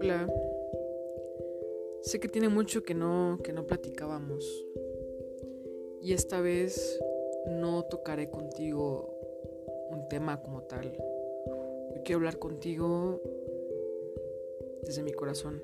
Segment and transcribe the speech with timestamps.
[0.00, 0.26] Hola.
[2.02, 4.66] Sé que tiene mucho que no que no platicábamos.
[6.02, 7.00] Y esta vez
[7.46, 9.18] no tocaré contigo
[9.90, 10.92] un tema como tal.
[11.94, 13.22] Yo quiero hablar contigo
[14.82, 15.62] desde mi corazón.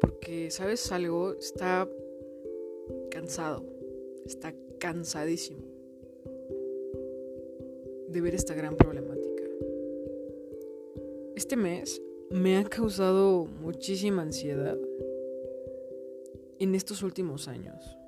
[0.00, 1.34] Porque, ¿sabes algo?
[1.34, 1.88] Está
[3.10, 3.62] cansado.
[4.24, 5.63] Está cansadísimo
[8.14, 9.42] de ver esta gran problemática.
[11.34, 12.00] Este mes
[12.30, 14.78] me ha causado muchísima ansiedad
[16.60, 17.98] en estos últimos años.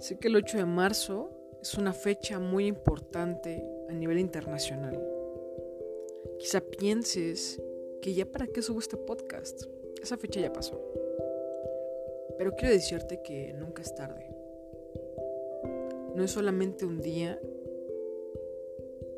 [0.00, 1.30] Sé que el 8 de marzo
[1.62, 5.00] es una fecha muy importante a nivel internacional.
[6.40, 7.62] Quizá pienses
[8.02, 9.62] que ya para qué subo este podcast.
[10.02, 10.82] Esa fecha ya pasó.
[12.36, 14.26] Pero quiero decirte que nunca es tarde.
[16.16, 17.40] No es solamente un día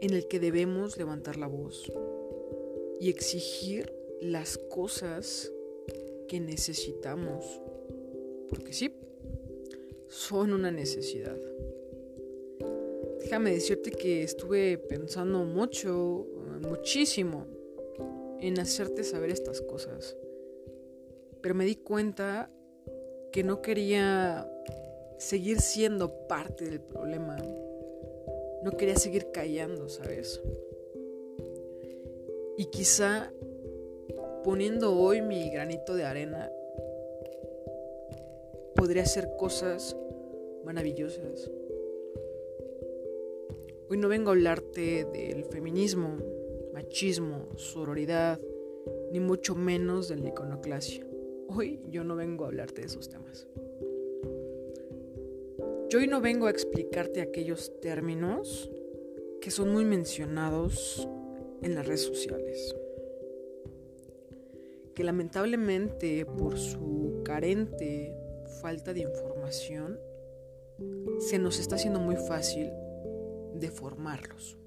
[0.00, 1.90] en el que debemos levantar la voz
[3.00, 5.52] y exigir las cosas
[6.28, 7.60] que necesitamos.
[8.48, 8.92] Porque sí,
[10.08, 11.36] son una necesidad.
[13.20, 16.26] Déjame decirte que estuve pensando mucho,
[16.62, 17.46] muchísimo,
[18.40, 20.16] en hacerte saber estas cosas.
[21.42, 22.50] Pero me di cuenta
[23.32, 24.50] que no quería
[25.18, 27.36] seguir siendo parte del problema.
[28.62, 30.40] No quería seguir callando, ¿sabes?
[32.56, 33.32] Y quizá
[34.44, 36.50] poniendo hoy mi granito de arena,
[38.74, 39.96] podría hacer cosas
[40.64, 41.50] maravillosas.
[43.90, 46.16] Hoy no vengo a hablarte del feminismo,
[46.72, 48.40] machismo, sororidad,
[49.12, 51.06] ni mucho menos del iconoclasia.
[51.48, 53.46] Hoy yo no vengo a hablarte de esos temas.
[55.90, 58.70] Yo hoy no vengo a explicarte aquellos términos
[59.40, 61.08] que son muy mencionados
[61.62, 62.76] en las redes sociales.
[64.94, 68.14] Que lamentablemente por su carente
[68.60, 69.98] falta de información
[71.20, 72.70] se nos está haciendo muy fácil
[73.54, 74.58] deformarlos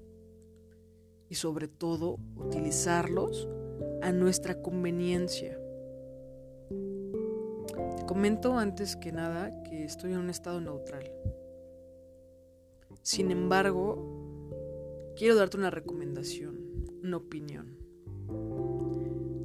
[1.28, 3.48] y sobre todo utilizarlos
[4.02, 5.61] a nuestra conveniencia.
[8.06, 11.10] Comento antes que nada que estoy en un estado neutral.
[13.02, 14.52] Sin embargo,
[15.16, 17.78] quiero darte una recomendación, una opinión.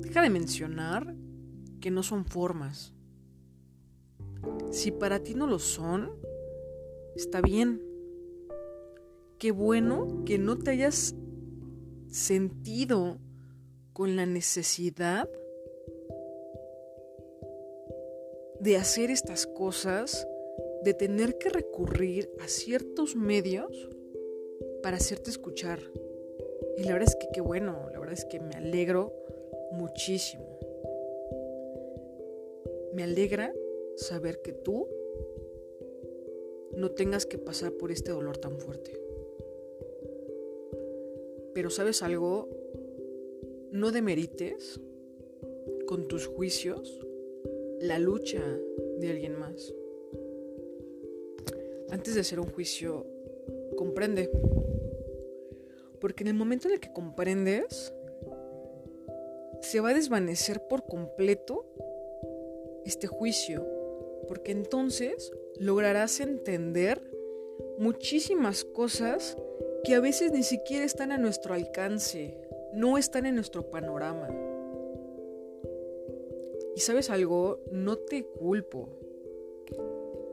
[0.01, 1.15] Deja de mencionar
[1.79, 2.93] que no son formas.
[4.71, 6.11] Si para ti no lo son,
[7.15, 7.81] está bien.
[9.39, 11.15] Qué bueno que no te hayas
[12.09, 13.19] sentido
[13.93, 15.29] con la necesidad
[18.67, 20.27] de hacer estas cosas,
[20.83, 23.89] de tener que recurrir a ciertos medios
[24.83, 25.79] para hacerte escuchar.
[26.75, 29.13] Y la verdad es que qué bueno, la verdad es que me alegro
[29.71, 30.59] muchísimo.
[32.93, 33.53] Me alegra
[33.95, 34.89] saber que tú
[36.75, 38.99] no tengas que pasar por este dolor tan fuerte.
[41.53, 42.49] Pero sabes algo,
[43.71, 44.81] no demerites
[45.85, 47.06] con tus juicios
[47.79, 48.41] la lucha
[48.99, 49.73] de alguien más.
[51.89, 53.05] Antes de hacer un juicio,
[53.75, 54.29] comprende.
[55.99, 57.93] Porque en el momento en el que comprendes,
[59.61, 61.65] se va a desvanecer por completo
[62.85, 63.65] este juicio.
[64.27, 67.01] Porque entonces lograrás entender
[67.77, 69.37] muchísimas cosas
[69.83, 72.37] que a veces ni siquiera están a nuestro alcance,
[72.73, 74.27] no están en nuestro panorama.
[76.77, 78.87] Y sabes algo, no te culpo.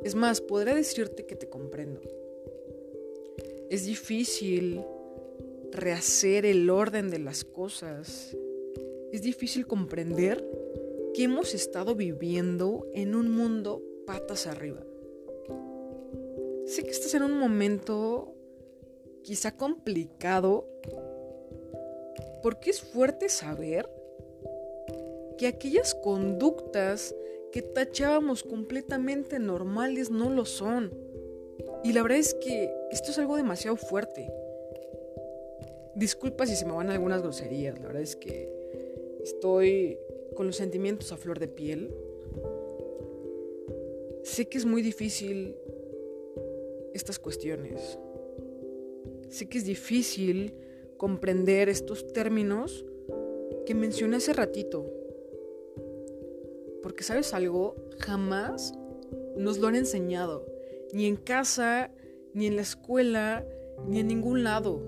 [0.03, 2.03] Es más, podré decirte que te comprendo.
[3.71, 4.85] Es difícil
[5.71, 8.37] rehacer el orden de las cosas.
[9.11, 10.47] Es difícil comprender
[11.15, 14.85] que hemos estado viviendo en un mundo patas arriba.
[16.67, 18.35] Sé que estás en un momento
[19.23, 20.69] quizá complicado
[22.43, 23.89] porque es fuerte saber
[25.37, 27.15] que aquellas conductas
[27.53, 30.93] que tachábamos completamente normales no lo son.
[31.85, 34.29] Y la verdad es que esto es algo demasiado fuerte.
[35.95, 38.53] Disculpa si se me van algunas groserías, la verdad es que
[39.23, 39.99] estoy
[40.35, 41.95] con los sentimientos a flor de piel.
[44.25, 45.55] Sé que es muy difícil
[46.93, 47.99] estas cuestiones.
[49.29, 50.55] Sé que es difícil
[50.97, 52.85] comprender estos términos
[53.67, 55.04] que mencioné hace ratito.
[56.85, 58.75] Porque sabes algo, jamás
[59.39, 60.45] nos lo han enseñado,
[60.93, 61.91] ni en casa,
[62.35, 63.43] ni en la escuela,
[63.89, 64.83] ni en ningún lado.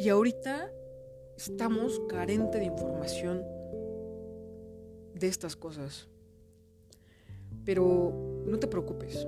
[0.00, 0.72] Y ahorita
[1.36, 3.44] estamos carentes de información
[5.14, 6.08] de estas cosas.
[7.64, 9.24] Pero no te preocupes.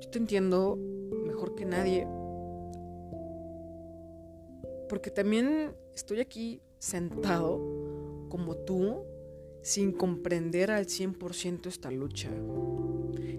[0.00, 0.74] Yo te entiendo
[1.24, 2.04] mejor que nadie.
[4.88, 7.75] Porque también estoy aquí sentado
[8.36, 9.02] como tú
[9.62, 12.30] sin comprender al 100% esta lucha.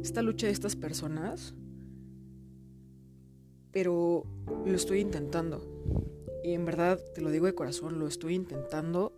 [0.02, 1.54] Esta lucha de estas personas.
[3.72, 4.24] Pero
[4.66, 5.62] lo estoy intentando.
[6.44, 9.14] Y en verdad, te lo digo de corazón, lo estoy intentando.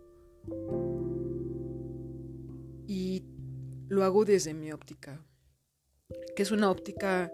[2.86, 3.24] Y
[3.88, 5.24] lo hago desde mi óptica.
[6.36, 7.32] Que es una óptica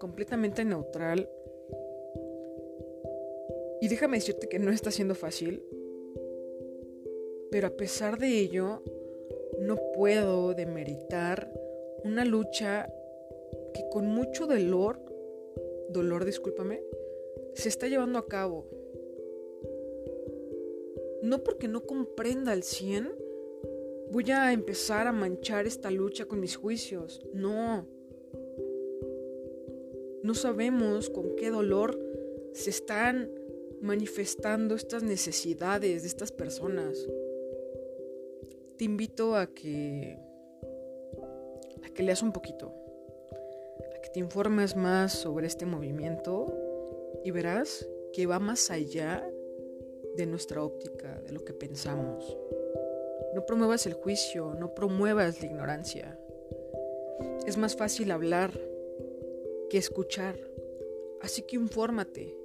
[0.00, 1.28] completamente neutral.
[3.82, 5.62] Y déjame decirte que no está siendo fácil.
[7.54, 8.82] Pero a pesar de ello,
[9.60, 11.52] no puedo demeritar
[12.02, 12.92] una lucha
[13.72, 14.98] que con mucho dolor,
[15.88, 16.82] dolor discúlpame,
[17.52, 18.66] se está llevando a cabo.
[21.22, 23.14] No porque no comprenda al 100,
[24.10, 27.24] voy a empezar a manchar esta lucha con mis juicios.
[27.32, 27.86] No.
[30.24, 32.00] No sabemos con qué dolor
[32.52, 33.30] se están
[33.80, 37.06] manifestando estas necesidades de estas personas
[38.76, 40.18] te invito a que
[41.84, 42.72] a que leas un poquito,
[43.96, 46.46] a que te informes más sobre este movimiento
[47.24, 49.28] y verás que va más allá
[50.16, 52.36] de nuestra óptica, de lo que pensamos.
[53.34, 56.18] No promuevas el juicio, no promuevas la ignorancia.
[57.46, 58.52] Es más fácil hablar
[59.68, 60.36] que escuchar.
[61.20, 62.36] Así que infórmate,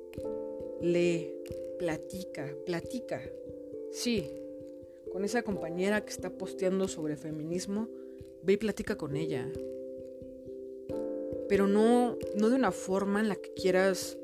[0.82, 1.36] lee,
[1.78, 3.22] platica, platica.
[3.92, 4.40] Sí,
[5.12, 7.88] con esa compañera que está posteando sobre feminismo,
[8.44, 9.52] ve y platica con ella.
[11.48, 14.18] Pero no, no de una forma en la que quieras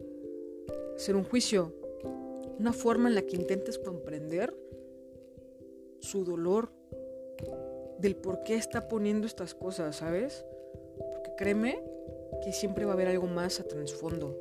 [0.96, 1.74] hacer un juicio,
[2.60, 4.56] una forma en la que intentes comprender
[6.00, 6.70] su dolor,
[8.00, 10.46] del por qué está poniendo estas cosas, ¿sabes?
[11.14, 11.82] Porque créeme
[12.44, 14.38] que siempre va a haber algo más a trasfondo.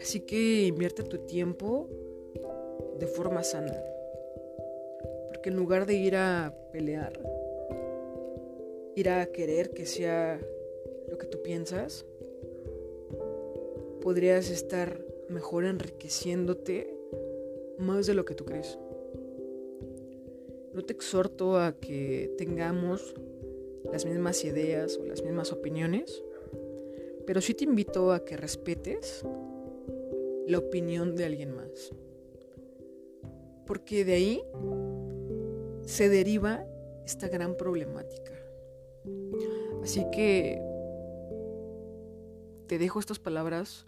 [0.00, 1.88] Así que invierte tu tiempo
[2.98, 3.74] de forma sana
[5.46, 7.20] en lugar de ir a pelear,
[8.96, 10.40] ir a querer que sea
[11.08, 12.04] lo que tú piensas,
[14.00, 16.92] podrías estar mejor enriqueciéndote
[17.78, 18.76] más de lo que tú crees.
[20.72, 23.14] No te exhorto a que tengamos
[23.92, 26.24] las mismas ideas o las mismas opiniones,
[27.24, 29.24] pero sí te invito a que respetes
[30.48, 31.92] la opinión de alguien más.
[33.64, 34.42] Porque de ahí
[35.86, 36.66] se deriva
[37.04, 38.32] esta gran problemática.
[39.82, 40.60] Así que
[42.66, 43.86] te dejo estas palabras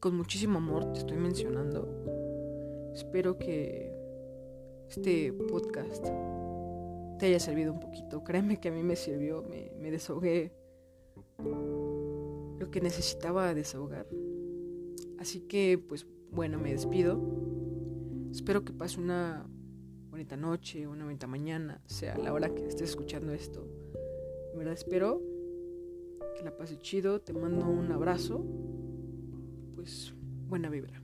[0.00, 2.90] con muchísimo amor, te estoy mencionando.
[2.94, 3.92] Espero que
[4.88, 6.04] este podcast
[7.18, 8.24] te haya servido un poquito.
[8.24, 10.52] Créeme que a mí me sirvió, me, me desahogué
[11.38, 14.06] lo que necesitaba desahogar.
[15.18, 17.20] Así que, pues bueno, me despido.
[18.30, 19.46] Espero que pase una
[20.10, 23.64] bonita noche, una bonita mañana, sea la hora que estés escuchando esto.
[24.52, 25.22] De verdad espero
[26.36, 28.44] que la pase chido, te mando un abrazo,
[29.76, 30.12] pues
[30.48, 31.00] buena vibra.